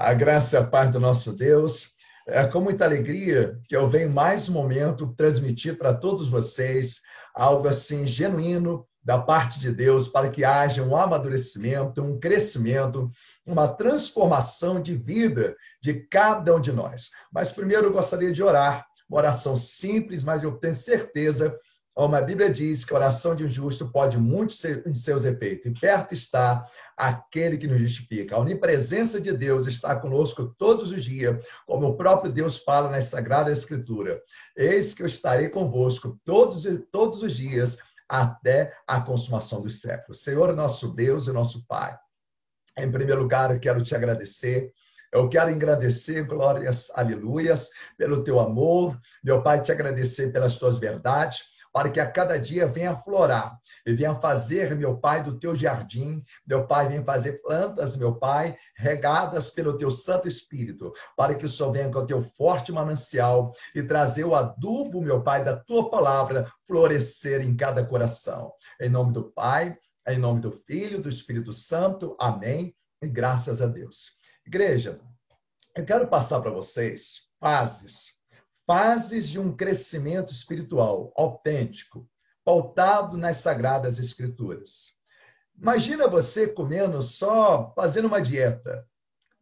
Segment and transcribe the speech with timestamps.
[0.00, 1.96] A graça e a paz do nosso Deus.
[2.24, 7.00] É com muita alegria que eu venho mais um momento transmitir para todos vocês
[7.34, 13.10] algo assim genuíno da parte de Deus para que haja um amadurecimento, um crescimento,
[13.44, 17.10] uma transformação de vida de cada um de nós.
[17.32, 21.58] Mas primeiro eu gostaria de orar, uma oração simples, mas eu tenho certeza
[21.98, 25.24] como a Bíblia diz que a oração de um justo pode muito ser em seus
[25.24, 25.66] efeitos.
[25.66, 26.64] E perto está
[26.96, 28.36] aquele que nos justifica.
[28.36, 33.02] A onipresença de Deus está conosco todos os dias, como o próprio Deus fala na
[33.02, 34.22] Sagrada Escritura.
[34.56, 40.22] Eis que eu estarei convosco todos, todos os dias até a consumação dos séculos.
[40.22, 41.98] Senhor, nosso Deus e nosso Pai.
[42.78, 44.72] Em primeiro lugar, eu quero te agradecer.
[45.10, 48.96] Eu quero agradecer, glórias, aleluias, pelo teu amor.
[49.24, 53.94] Meu Pai, te agradecer pelas tuas verdades para que a cada dia venha florar e
[53.94, 59.50] venha fazer, meu Pai, do teu jardim, meu Pai, venha fazer plantas, meu Pai, regadas
[59.50, 63.82] pelo teu Santo Espírito, para que o Senhor venha com o teu forte manancial e
[63.82, 68.52] trazer o adubo, meu Pai, da tua palavra florescer em cada coração.
[68.80, 72.16] Em nome do Pai, em nome do Filho, do Espírito Santo.
[72.18, 72.74] Amém.
[73.02, 74.16] E graças a Deus.
[74.46, 75.00] Igreja,
[75.76, 78.17] eu quero passar para vocês fases
[78.68, 82.06] fases de um crescimento espiritual autêntico,
[82.44, 84.92] pautado nas sagradas escrituras.
[85.58, 88.86] Imagina você comendo só, fazendo uma dieta,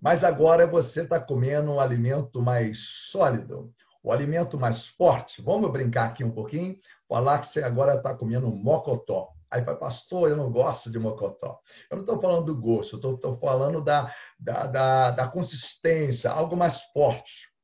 [0.00, 2.78] mas agora você está comendo um alimento mais
[3.10, 5.42] sólido, o um alimento mais forte.
[5.42, 6.78] Vamos brincar aqui um pouquinho?
[7.08, 9.32] Falar que você agora está comendo mocotó.
[9.50, 11.58] Aí fala, pastor, eu não gosto de mocotó.
[11.90, 16.56] Eu não estou falando do gosto, eu estou falando da, da, da, da consistência, algo
[16.56, 17.55] mais forte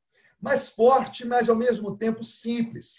[0.42, 2.96] mais forte, mas ao mesmo tempo simples.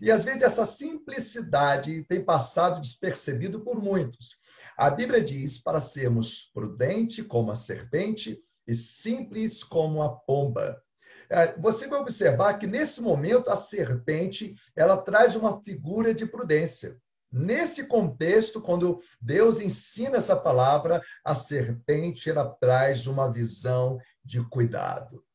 [0.00, 4.38] E às vezes essa simplicidade tem passado despercebido por muitos.
[4.76, 10.82] A Bíblia diz para sermos prudente como a serpente e simples como a pomba.
[11.28, 16.96] É, você vai observar que nesse momento a serpente ela traz uma figura de prudência.
[17.32, 25.25] Nesse contexto, quando Deus ensina essa palavra, a serpente ela traz uma visão de cuidado.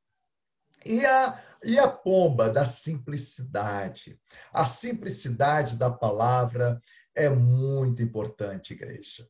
[0.85, 4.19] E a, e a pomba da simplicidade.
[4.51, 6.81] A simplicidade da palavra
[7.15, 9.27] é muito importante, igreja.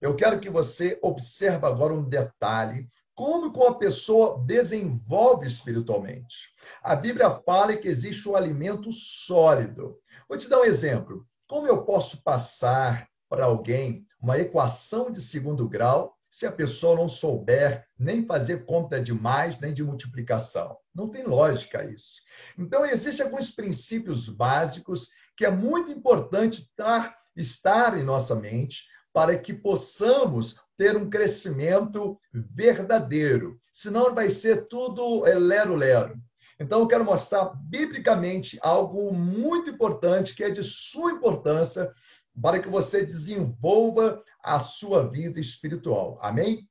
[0.00, 6.48] Eu quero que você observe agora um detalhe como que uma pessoa desenvolve espiritualmente.
[6.82, 9.98] A Bíblia fala que existe um alimento sólido.
[10.26, 11.26] Vou te dar um exemplo.
[11.46, 17.08] Como eu posso passar para alguém uma equação de segundo grau se a pessoa não
[17.08, 20.76] souber nem fazer conta de mais nem de multiplicação.
[20.94, 22.22] Não tem lógica isso.
[22.56, 29.36] Então, existem alguns princípios básicos que é muito importante estar, estar em nossa mente para
[29.36, 33.58] que possamos ter um crescimento verdadeiro.
[33.72, 36.16] Senão vai ser tudo lero-lero.
[36.60, 41.92] Então, eu quero mostrar biblicamente algo muito importante, que é de sua importância
[42.40, 46.18] para que você desenvolva a sua vida espiritual.
[46.20, 46.68] Amém?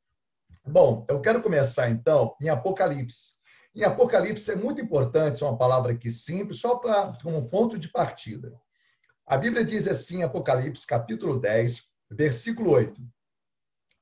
[0.65, 3.37] Bom, eu quero começar então em Apocalipse.
[3.75, 7.89] Em Apocalipse é muito importante, é uma palavra aqui simples, só para como ponto de
[7.89, 8.53] partida.
[9.25, 12.99] A Bíblia diz assim, Apocalipse, capítulo 10, versículo 8.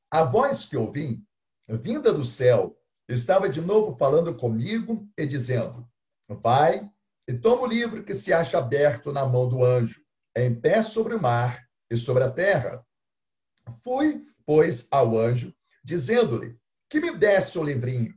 [0.09, 1.21] A voz que ouvi,
[1.67, 2.77] vinda do céu,
[3.09, 5.85] estava de novo falando comigo e dizendo:
[6.29, 6.89] Vai
[7.27, 10.06] e toma o livro que se acha aberto na mão do anjo
[10.37, 12.85] em pé sobre o mar e sobre a terra.
[13.83, 15.53] Fui, pois, ao anjo,
[15.83, 16.57] dizendo-lhe
[16.89, 18.13] que me desse o livrinho.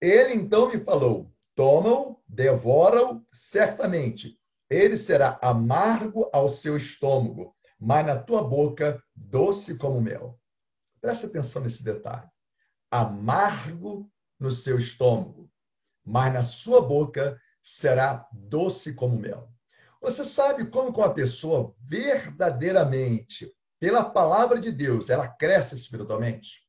[0.00, 4.38] Ele então me falou: toma-o, devora-o, certamente.
[4.70, 10.40] Ele será amargo ao seu estômago, mas na tua boca doce como mel.
[11.00, 12.30] Preste atenção nesse detalhe.
[12.90, 15.50] Amargo no seu estômago,
[16.04, 19.51] mas na sua boca será doce como mel.
[20.02, 26.60] Você sabe como uma pessoa verdadeiramente, pela palavra de Deus, ela cresce espiritualmente?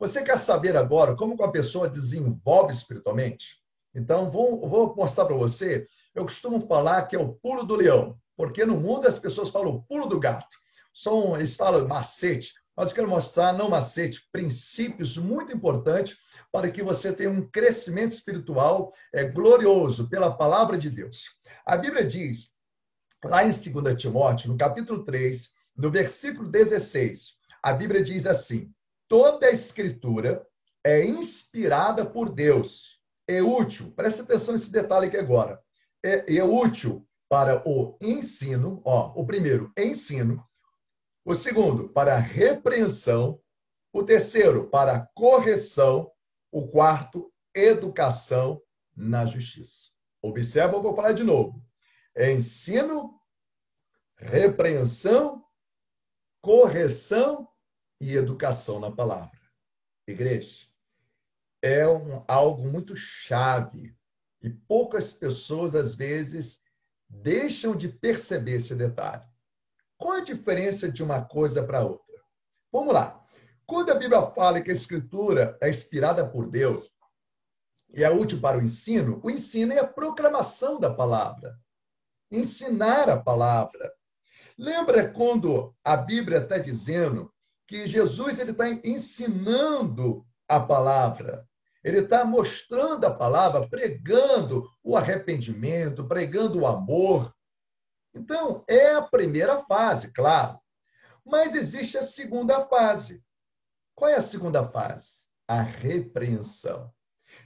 [0.00, 3.60] Você quer saber agora como uma pessoa desenvolve espiritualmente?
[3.94, 5.86] Então, vou, vou mostrar para você.
[6.12, 9.70] Eu costumo falar que é o pulo do leão, porque no mundo as pessoas falam
[9.70, 10.56] o pulo do gato.
[10.92, 16.18] São, eles falam macete, mas eu quero mostrar, não macete, princípios muito importantes
[16.50, 21.26] para que você tenha um crescimento espiritual é, glorioso pela palavra de Deus.
[21.64, 22.58] A Bíblia diz
[23.24, 28.72] Lá em 2 Timóteo, no capítulo 3, no versículo 16, a Bíblia diz assim:
[29.06, 30.46] toda a escritura
[30.82, 35.60] é inspirada por Deus, é útil, presta atenção nesse detalhe aqui agora,
[36.02, 40.42] é, é útil para o ensino, ó, o primeiro, ensino,
[41.24, 43.38] o segundo, para repreensão,
[43.92, 46.10] o terceiro, para correção,
[46.50, 48.60] o quarto, educação
[48.96, 49.90] na justiça.
[50.22, 51.62] Observa, eu vou falar de novo.
[52.16, 53.20] Ensino,
[54.16, 55.44] repreensão,
[56.40, 57.48] correção
[58.00, 59.38] e educação na palavra.
[60.06, 60.66] Igreja,
[61.62, 63.94] é um, algo muito chave
[64.42, 66.62] e poucas pessoas, às vezes,
[67.08, 69.24] deixam de perceber esse detalhe.
[69.98, 72.22] Qual a diferença de uma coisa para outra?
[72.72, 73.22] Vamos lá.
[73.66, 76.90] Quando a Bíblia fala que a Escritura é inspirada por Deus
[77.94, 81.58] e é útil para o ensino, o ensino é a proclamação da palavra.
[82.30, 83.92] Ensinar a palavra.
[84.56, 87.32] Lembra quando a Bíblia está dizendo
[87.66, 91.48] que Jesus ele está ensinando a palavra?
[91.82, 97.34] Ele está mostrando a palavra, pregando o arrependimento, pregando o amor.
[98.14, 100.58] Então, é a primeira fase, claro.
[101.24, 103.24] Mas existe a segunda fase.
[103.94, 105.26] Qual é a segunda fase?
[105.48, 106.92] A repreensão.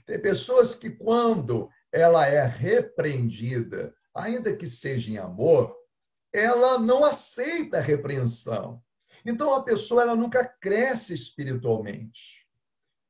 [0.05, 5.75] Tem pessoas que, quando ela é repreendida, ainda que seja em amor,
[6.33, 8.81] ela não aceita a repreensão.
[9.25, 12.45] Então, a pessoa ela nunca cresce espiritualmente.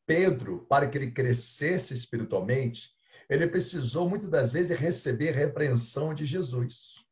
[0.05, 2.95] Pedro, para que ele crescesse espiritualmente,
[3.29, 7.03] ele precisou muitas das vezes receber repreensão de Jesus.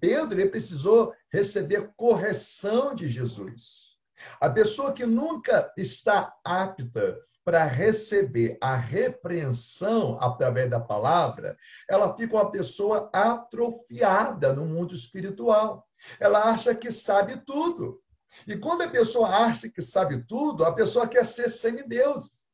[0.00, 3.96] Pedro ele precisou receber correção de Jesus.
[4.40, 11.56] A pessoa que nunca está apta para receber a repreensão através da palavra,
[11.88, 15.86] ela fica uma pessoa atrofiada no mundo espiritual.
[16.18, 18.02] Ela acha que sabe tudo.
[18.48, 22.44] E quando a pessoa acha que sabe tudo, a pessoa quer ser semideus.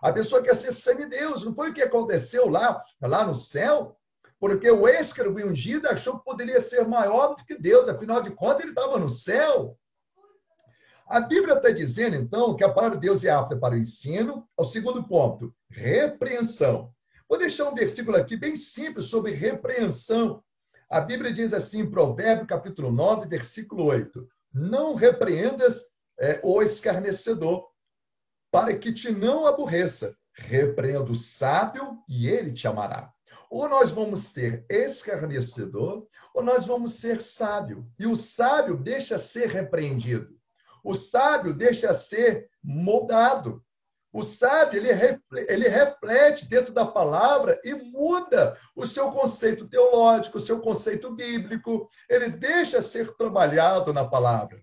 [0.00, 1.42] A pessoa quer ser semideus.
[1.42, 3.98] Não foi o que aconteceu lá, lá no céu?
[4.38, 7.88] Porque o ex-escravo ungido achou que poderia ser maior do que Deus.
[7.88, 9.76] Afinal de contas, ele estava no céu.
[11.08, 14.46] A Bíblia está dizendo, então, que a palavra de Deus é apta para o ensino.
[14.56, 16.92] O segundo ponto, repreensão.
[17.26, 20.42] Vou deixar um versículo aqui bem simples sobre repreensão.
[20.90, 25.86] A Bíblia diz assim, em Provérbio, capítulo 9, versículo 8 não repreendas
[26.18, 27.68] é, o escarnecedor,
[28.50, 30.16] para que te não aborreça.
[30.32, 33.12] Repreenda o sábio e ele te amará.
[33.50, 37.90] Ou nós vamos ser escarnecedor, ou nós vamos ser sábio.
[37.98, 40.37] E o sábio deixa ser repreendido.
[40.88, 43.62] O sábio deixa ser moldado.
[44.10, 50.38] O sábio, ele reflete, ele reflete dentro da palavra e muda o seu conceito teológico,
[50.38, 51.86] o seu conceito bíblico.
[52.08, 54.62] Ele deixa ser trabalhado na palavra.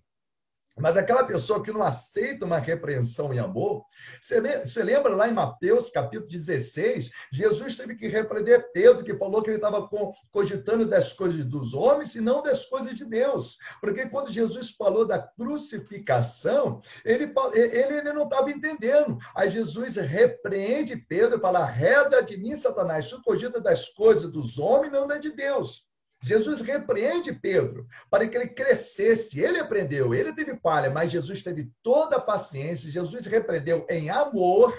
[0.77, 3.86] Mas aquela pessoa que não aceita uma repreensão em amor,
[4.22, 9.50] você lembra lá em Mateus capítulo 16, Jesus teve que repreender Pedro, que falou que
[9.50, 9.88] ele estava
[10.31, 13.57] cogitando das coisas dos homens e não das coisas de Deus.
[13.80, 19.18] Porque quando Jesus falou da crucificação, ele, ele, ele não estava entendendo.
[19.33, 24.60] Aí Jesus repreende Pedro e fala: reda de mim, Satanás, tu cogita das coisas dos
[24.60, 25.86] homens, não da de Deus.
[26.25, 29.39] Jesus repreende Pedro para que ele crescesse.
[29.39, 32.89] Ele aprendeu, ele teve falha, mas Jesus teve toda a paciência.
[32.89, 34.75] Jesus repreendeu em amor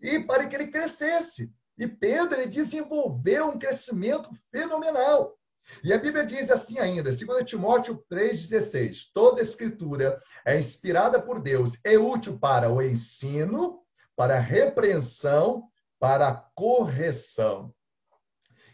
[0.00, 1.52] e para que ele crescesse.
[1.76, 5.36] E Pedro ele desenvolveu um crescimento fenomenal.
[5.84, 11.78] E a Bíblia diz assim ainda, 2 Timóteo 3,16: toda escritura é inspirada por Deus,
[11.84, 13.82] é útil para o ensino,
[14.16, 15.68] para a repreensão,
[15.98, 17.72] para a correção.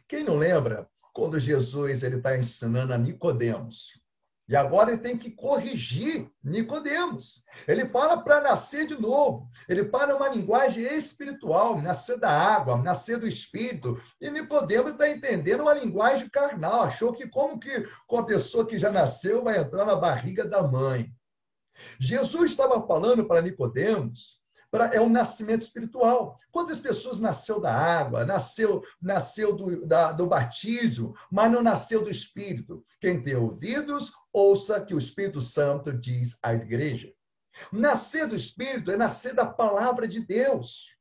[0.09, 3.99] Quem não lembra quando Jesus ele está ensinando a Nicodemos.
[4.46, 7.42] E agora ele tem que corrigir Nicodemos.
[7.66, 9.49] Ele fala para nascer de novo.
[9.66, 13.99] Ele fala uma linguagem espiritual, nascer da água, nascer do espírito.
[14.20, 16.82] E Nicodemos está entendendo uma linguagem carnal.
[16.82, 20.62] Achou que como que com a pessoa que já nasceu vai entrar na barriga da
[20.62, 21.11] mãe.
[21.99, 24.38] Jesus estava falando para Nicodemos
[24.76, 26.38] pra, é um nascimento espiritual.
[26.52, 32.11] Quantas pessoas nasceu da água, nasceu, nasceu do, da, do batismo, mas não nasceu do
[32.11, 32.85] Espírito?
[33.00, 37.11] Quem tem ouvidos, ouça que o Espírito Santo diz à igreja.
[37.73, 40.95] Nascer do Espírito é nascer da palavra de Deus.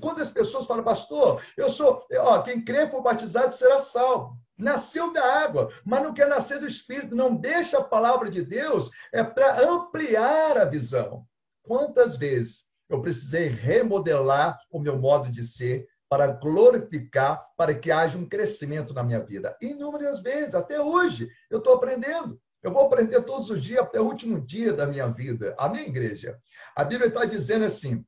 [0.00, 4.36] Quando as pessoas falam, pastor, eu sou, ó, quem crê for batizado será salvo.
[4.58, 7.14] Nasceu da água, mas não quer nascer do Espírito.
[7.14, 11.24] Não deixa a palavra de Deus, é para ampliar a visão.
[11.62, 18.16] Quantas vezes eu precisei remodelar o meu modo de ser para glorificar, para que haja
[18.16, 19.56] um crescimento na minha vida.
[19.60, 22.40] Inúmeras vezes, até hoje, eu estou aprendendo.
[22.62, 25.54] Eu vou aprender todos os dias até o último dia da minha vida.
[25.58, 26.38] Amém, igreja?
[26.74, 28.04] A Bíblia está dizendo assim,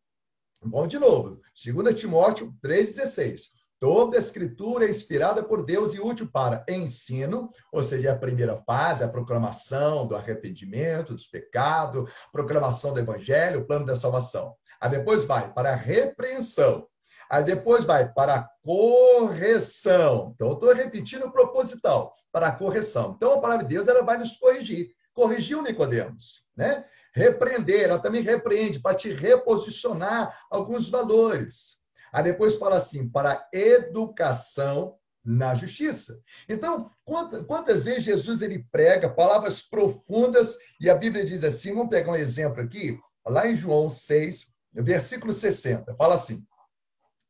[0.62, 3.50] vamos de novo, 2 Timóteo 3,16.
[3.78, 9.02] Toda escritura é inspirada por Deus e útil para ensino, ou seja, a primeira fase,
[9.02, 15.25] a proclamação do arrependimento, dos pecados, proclamação do evangelho, o plano da salvação Aí depois
[15.25, 16.87] vai para a repreensão.
[17.30, 20.32] Aí depois vai para a correção.
[20.34, 23.12] Então, eu estou repetindo proposital, para a correção.
[23.16, 24.90] Então, a palavra de Deus ela vai nos corrigir.
[25.12, 26.84] Corrigiu Nicodemos, né?
[27.14, 31.78] Repreender, ela também repreende para te reposicionar alguns valores.
[32.12, 36.20] Aí depois fala assim, para educação na justiça.
[36.49, 41.90] Então, quantas, quantas vezes Jesus ele prega palavras profundas e a Bíblia diz assim, vamos
[41.90, 46.47] pegar um exemplo aqui, lá em João 6, versículo 60, fala assim: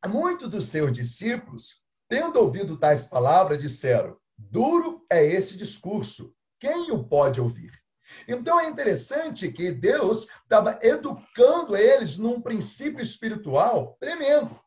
[0.07, 7.05] Muitos dos seus discípulos, tendo ouvido tais palavras, disseram: Duro é esse discurso, quem o
[7.05, 7.73] pode ouvir?
[8.27, 14.59] Então é interessante que Deus estava educando eles num princípio espiritual tremendo.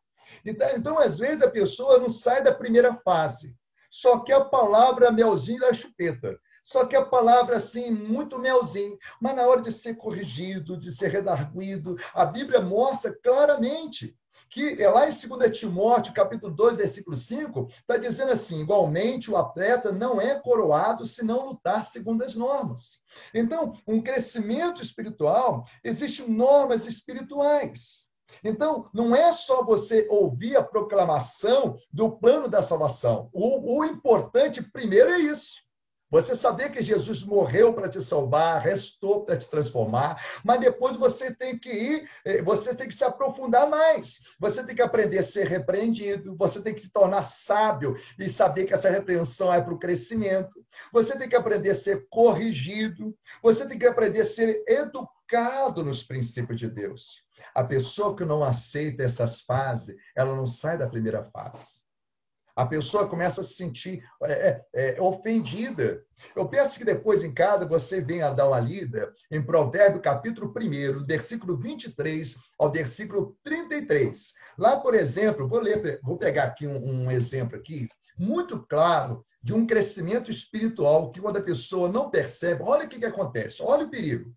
[0.46, 3.56] Então, então, às vezes, a pessoa não sai da primeira fase,
[3.92, 6.40] só que a palavra melzinho da chupeta.
[6.64, 8.98] Só que a palavra, assim, muito melzinho.
[9.22, 14.16] Mas na hora de ser corrigido, de ser redarguido, a Bíblia mostra claramente
[14.54, 19.36] que é lá em 2 Timóteo, capítulo 2, versículo 5, está dizendo assim: igualmente o
[19.36, 23.02] atleta não é coroado se não lutar segundo as normas.
[23.34, 28.08] Então, um crescimento espiritual, existem normas espirituais.
[28.44, 33.30] Então, não é só você ouvir a proclamação do plano da salvação.
[33.34, 35.63] O, o importante, primeiro, é isso.
[36.14, 41.34] Você saber que Jesus morreu para te salvar, restou para te transformar, mas depois você
[41.34, 44.20] tem que ir, eh, você tem que se aprofundar mais.
[44.40, 48.66] Você tem que aprender a ser repreendido, você tem que se tornar sábio e saber
[48.66, 50.64] que essa repreensão é para o crescimento.
[50.92, 56.04] Você tem que aprender a ser corrigido, você tem que aprender a ser educado nos
[56.04, 57.24] princípios de Deus.
[57.56, 61.83] A pessoa que não aceita essas fases, ela não sai da primeira fase.
[62.56, 66.04] A pessoa começa a se sentir é, é, é, ofendida.
[66.36, 71.04] Eu penso que depois em casa você venha dar uma lida em Provérbio capítulo 1,
[71.06, 74.34] versículo 23 ao versículo 33.
[74.58, 79.54] Lá, por exemplo, vou ler, vou pegar aqui um, um exemplo aqui, muito claro de
[79.54, 83.86] um crescimento espiritual que quando a pessoa não percebe, olha o que, que acontece, olha
[83.86, 84.32] o perigo.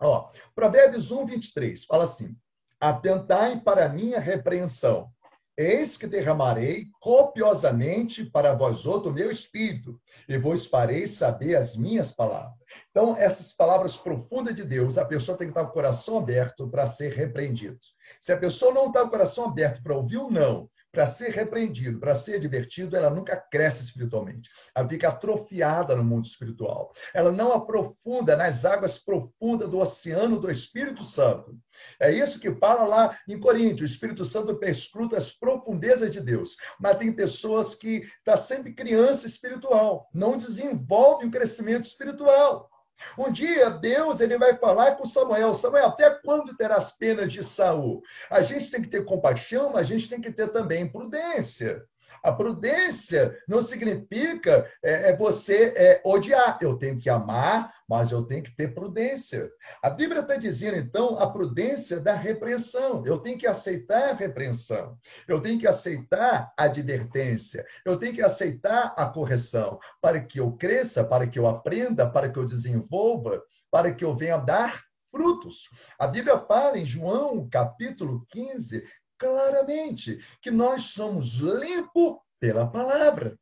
[0.00, 2.36] Ó, Provérbios 1, 23, fala assim:
[2.78, 5.10] Atentai para a minha repreensão
[5.58, 9.98] Eis que derramarei copiosamente para vós outro meu espírito,
[10.28, 12.54] e vos farei saber as minhas palavras.
[12.90, 16.68] Então, essas palavras profundas de Deus, a pessoa tem que estar com o coração aberto
[16.68, 17.78] para ser repreendido.
[18.20, 21.28] Se a pessoa não está com o coração aberto para ouvir o não, para ser
[21.28, 24.48] repreendido, para ser divertido, ela nunca cresce espiritualmente.
[24.74, 26.90] Ela fica atrofiada no mundo espiritual.
[27.12, 31.54] Ela não aprofunda nas águas profundas do oceano do Espírito Santo.
[32.00, 33.90] É isso que fala lá em Coríntios.
[33.90, 36.56] O Espírito Santo perscruta as profundezas de Deus.
[36.80, 42.70] Mas tem pessoas que estão tá sempre criança espiritual, não desenvolve o crescimento espiritual.
[43.18, 48.02] Um dia Deus ele vai falar com Samuel, Samuel, até quando terás pena de Saul?
[48.30, 51.84] A gente tem que ter compaixão, mas a gente tem que ter também prudência.
[52.22, 56.58] A prudência não significa é, é você é, odiar.
[56.60, 59.50] Eu tenho que amar, mas eu tenho que ter prudência.
[59.82, 63.04] A Bíblia está dizendo, então, a prudência da repreensão.
[63.06, 64.98] Eu tenho que aceitar a repreensão.
[65.26, 67.64] Eu tenho que aceitar a advertência.
[67.84, 72.28] Eu tenho que aceitar a correção para que eu cresça, para que eu aprenda, para
[72.28, 75.70] que eu desenvolva, para que eu venha dar frutos.
[75.98, 78.84] A Bíblia fala em João, capítulo 15,
[79.18, 83.38] claramente que nós somos limpos pela palavra.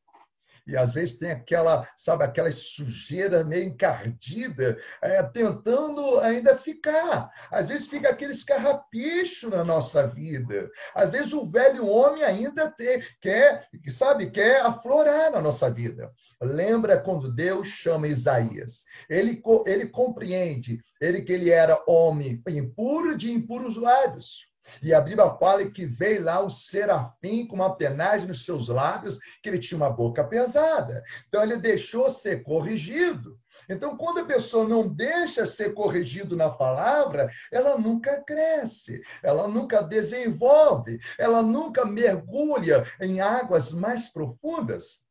[0.66, 7.30] E às vezes tem aquela, sabe, aquela sujeira meio encardida, é, tentando ainda ficar.
[7.50, 10.70] Às vezes fica aquele escarrapicho na nossa vida.
[10.94, 16.10] Às vezes o velho homem ainda ter, quer, sabe, quer aflorar na nossa vida.
[16.40, 18.84] Lembra quando Deus chama Isaías?
[19.08, 24.53] Ele, ele compreende ele que ele era homem impuro de impuros lábios.
[24.82, 29.18] E a Bíblia fala que veio lá o serafim com uma penagem nos seus lábios,
[29.42, 31.02] que ele tinha uma boca pesada.
[31.26, 33.38] Então ele deixou ser corrigido.
[33.68, 39.82] Então, quando a pessoa não deixa ser corrigido na palavra, ela nunca cresce, ela nunca
[39.82, 45.04] desenvolve, ela nunca mergulha em águas mais profundas.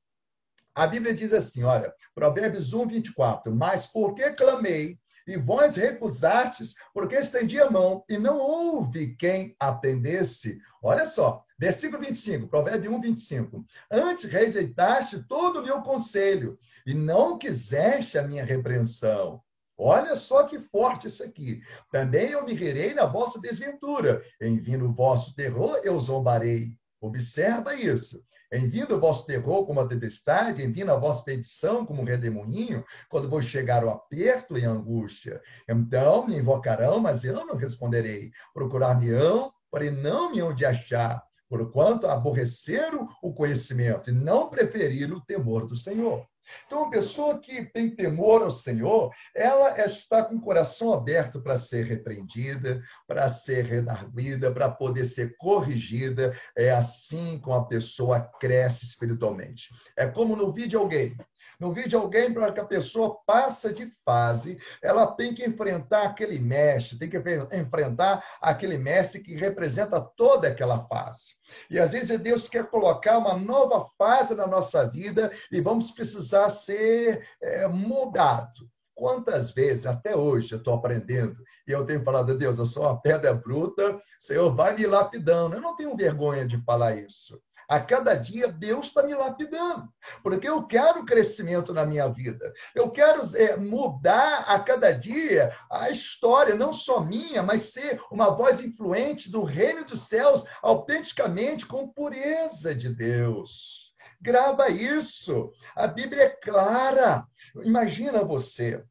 [0.76, 7.16] A Bíblia diz assim, olha, Provérbios 1, 24, mas porque clamei e vós recusastes, porque
[7.16, 10.60] estendi a mão, e não houve quem atendesse.
[10.82, 13.66] Olha só, versículo 25, Provérbio 1, 25.
[13.92, 19.42] Antes rejeitaste todo o meu conselho, e não quiseste a minha repreensão.
[19.78, 21.62] Olha só que forte isso aqui.
[21.92, 24.24] Também eu me rirei na vossa desventura.
[24.40, 26.78] Em vindo o vosso terror, eu zombarei.
[27.02, 28.24] Observa isso.
[28.54, 33.28] Envindo o vosso terror como a tempestade, enviando a vossa petição como um redemoinho, quando
[33.28, 35.42] vou chegar o aperto e a angústia.
[35.68, 38.32] Então me invocarão, mas eu não responderei.
[38.54, 45.22] Procurar-me-ão, porém não me hão de achar, porquanto aborreceram o conhecimento e não preferiram o
[45.22, 46.26] temor do Senhor.
[46.66, 51.56] Então, uma pessoa que tem temor ao Senhor, ela está com o coração aberto para
[51.56, 56.36] ser repreendida, para ser redarguida, para poder ser corrigida.
[56.58, 59.70] É assim como a pessoa cresce espiritualmente.
[59.96, 61.16] É como no videogame.
[61.64, 67.00] No videogame, para que a pessoa passe de fase, ela tem que enfrentar aquele mestre,
[67.00, 67.18] tem que
[67.56, 71.38] enfrentar aquele mestre que representa toda aquela fase.
[71.70, 76.50] E às vezes Deus quer colocar uma nova fase na nossa vida e vamos precisar
[76.50, 78.70] ser é, mudado.
[78.94, 83.02] Quantas vezes, até hoje, eu estou aprendendo e eu tenho falado, Deus, eu sou uma
[83.02, 85.56] pedra bruta, Senhor, vai me lapidando.
[85.56, 87.42] Eu não tenho vergonha de falar isso.
[87.68, 89.88] A cada dia Deus está me lapidando,
[90.22, 92.54] porque eu quero crescimento na minha vida.
[92.76, 98.30] Eu quero é, mudar a cada dia a história, não só minha, mas ser uma
[98.30, 103.94] voz influente do reino dos céus, autenticamente com pureza de Deus.
[104.22, 105.52] Grava isso.
[105.76, 107.26] A Bíblia é clara.
[107.64, 108.82] Imagina você,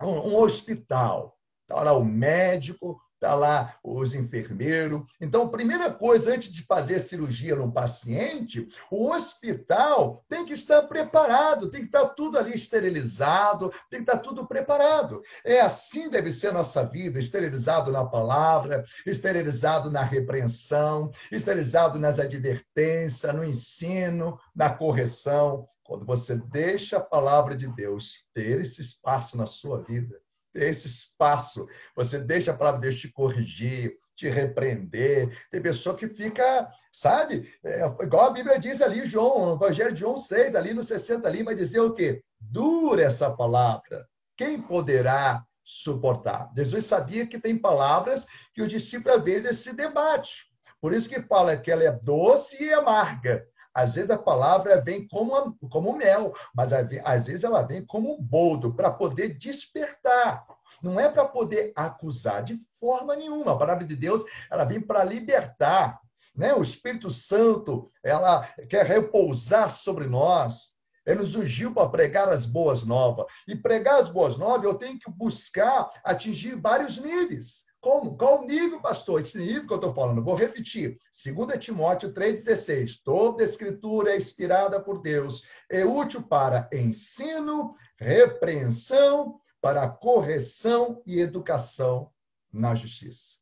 [0.00, 5.02] um, um hospital, está lá o médico, está lá os enfermeiros.
[5.20, 11.70] Então, primeira coisa, antes de fazer cirurgia no paciente, o hospital tem que estar preparado,
[11.70, 15.22] tem que estar tudo ali esterilizado, tem que estar tudo preparado.
[15.44, 22.18] É assim deve ser a nossa vida, esterilizado na palavra, esterilizado na repreensão, esterilizado nas
[22.18, 25.68] advertências, no ensino, na correção.
[25.84, 30.18] Quando você deixa a palavra de Deus ter esse espaço na sua vida,
[30.54, 31.66] esse espaço.
[31.96, 35.36] Você deixa a palavra de Deus te corrigir, te repreender.
[35.50, 37.52] Tem pessoa que fica, sabe?
[37.64, 41.26] É, igual a Bíblia diz ali, João, no Evangelho de João 6, ali no 60,
[41.26, 42.22] ali, vai dizer o quê?
[42.40, 44.06] Dura essa palavra.
[44.36, 46.50] Quem poderá suportar?
[46.56, 50.50] Jesus sabia que tem palavras que o discípulo, às vezes, se debate.
[50.80, 53.46] Por isso que fala que ela é doce e amarga.
[53.74, 58.74] Às vezes a palavra vem como, como mel, mas às vezes ela vem como boldo
[58.74, 60.46] para poder despertar.
[60.82, 63.52] Não é para poder acusar de forma nenhuma.
[63.52, 66.00] A palavra de Deus ela vem para libertar.
[66.34, 66.52] Né?
[66.54, 70.72] O Espírito Santo ela quer repousar sobre nós.
[71.04, 73.26] Ele nos ungiu para pregar as boas novas.
[73.48, 77.64] E pregar as boas novas, eu tenho que buscar atingir vários níveis.
[77.82, 78.16] Como?
[78.16, 79.20] Qual o nível, pastor?
[79.20, 80.22] Esse nível que eu estou falando.
[80.22, 80.96] Vou repetir.
[81.12, 83.02] 2 Timóteo 3,16.
[83.04, 85.42] Toda escritura é inspirada por Deus.
[85.68, 92.08] É útil para ensino, repreensão, para correção e educação
[92.52, 93.38] na justiça.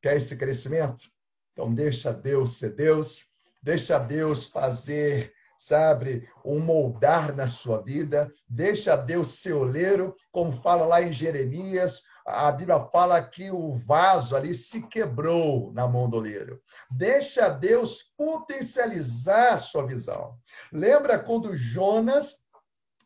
[0.00, 1.10] Quer esse crescimento?
[1.52, 3.26] Então deixa Deus ser Deus.
[3.60, 10.84] Deixa Deus fazer sabe, um moldar na sua vida, deixa Deus ser oleiro, como fala
[10.84, 16.16] lá em Jeremias, a Bíblia fala que o vaso ali se quebrou na mão do
[16.16, 16.60] oleiro.
[16.90, 20.38] Deixa Deus potencializar a sua visão.
[20.72, 22.44] Lembra quando Jonas,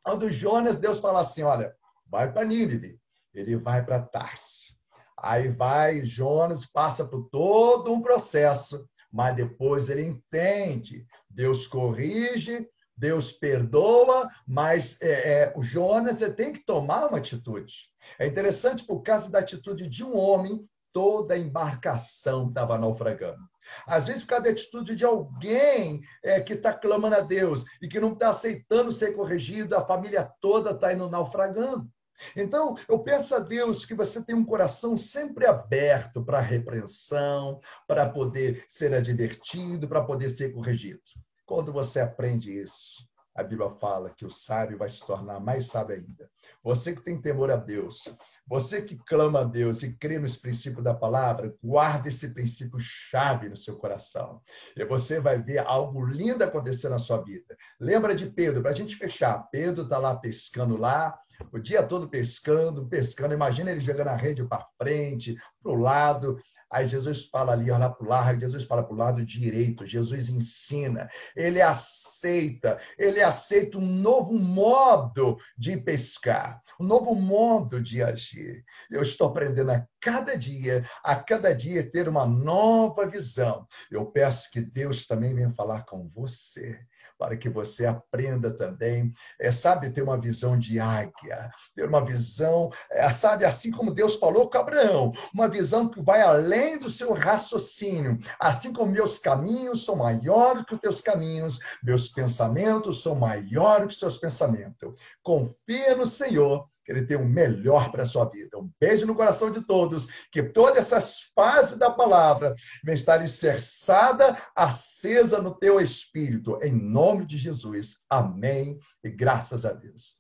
[0.05, 1.75] quando Jonas, Deus fala assim, olha,
[2.07, 3.01] vai para Nínive,
[3.35, 4.77] ele vai para Tarse.
[5.19, 11.07] Aí vai, Jonas passa por todo um processo, mas depois ele entende.
[11.31, 17.91] Deus corrige, Deus perdoa, mas é, é, o Jonas tem que tomar uma atitude.
[18.19, 23.43] É interessante por causa da atitude de um homem, toda a embarcação estava naufragando.
[23.87, 27.89] Às vezes, por causa da atitude de alguém é, que está clamando a Deus e
[27.89, 31.87] que não está aceitando ser corrigido, a família toda está indo naufragando.
[32.35, 38.09] Então, eu peço a Deus que você tenha um coração sempre aberto para repreensão, para
[38.09, 41.03] poder ser advertido, para poder ser corrigido.
[41.47, 45.95] Quando você aprende isso, a Bíblia fala que o sábio vai se tornar mais sábio
[45.95, 46.29] ainda.
[46.65, 48.09] Você que tem temor a Deus,
[48.47, 53.49] você que clama a Deus e crê nos princípios da palavra, guarda esse princípio chave
[53.49, 54.41] no seu coração.
[54.75, 57.57] E você vai ver algo lindo acontecer na sua vida.
[57.79, 59.47] Lembra de Pedro, para a gente fechar.
[59.53, 61.17] Pedro está lá pescando lá,
[61.53, 63.35] o dia todo pescando, pescando.
[63.35, 66.41] Imagina ele jogando a rede para frente, para o lado.
[66.71, 70.29] Aí Jesus fala ali, olha para o lado, Jesus fala para o lado direito, Jesus
[70.29, 78.65] ensina, ele aceita, ele aceita um novo modo de pescar, um novo modo de agir.
[78.91, 83.67] Eu estou aprendendo a cada dia, a cada dia ter uma nova visão.
[83.91, 86.79] Eu peço que Deus também venha falar com você
[87.19, 92.71] para que você aprenda também, é, sabe, ter uma visão de águia, ter uma visão,
[92.89, 97.13] é, sabe, assim como Deus falou com Abraão, uma visão que vai além do seu
[97.15, 103.87] raciocínio, assim como meus caminhos são maiores que os teus caminhos, meus pensamentos são maiores
[103.87, 104.95] que os seus pensamentos.
[105.23, 108.57] Confia no Senhor que Ele tem o melhor para a sua vida.
[108.57, 114.41] Um beijo no coração de todos, que todas essas fases da palavra venham estar alicerçada,
[114.55, 118.03] acesa no teu espírito, em nome de Jesus.
[118.09, 120.17] Amém e graças a Deus.